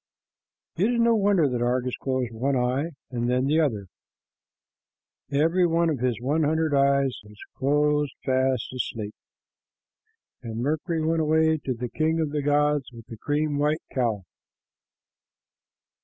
[0.77, 3.85] It is no wonder that Argus closed one eye and then the other.
[5.31, 7.15] Every one of his hundred eyes
[7.61, 9.13] was fast asleep,
[10.41, 14.23] and Mercury went away to the king of the gods with the cream white cow.